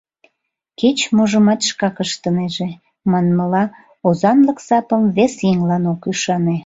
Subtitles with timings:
[0.79, 2.69] Кеч-можымат шкак ыштынеже,
[3.11, 3.63] манмыла,
[4.07, 6.57] озанлык сапым вес еҥлан ок ӱшане.